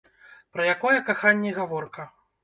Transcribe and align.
Пра 0.55 0.63
якое 0.75 0.99
каханне 1.09 1.51
гаворка? 1.59 2.07